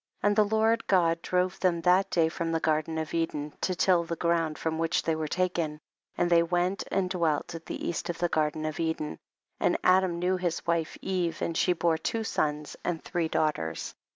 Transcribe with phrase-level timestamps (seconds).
[0.23, 4.03] And the Lord God drove them that day from the garden of Eden, to till
[4.03, 5.79] the ground from which they were taken,
[6.17, 9.19] and they went and dwelt at the east of the garden of Eden;
[9.59, 13.93] and Adam knew his wife Eve and she bore two sons and three daughters.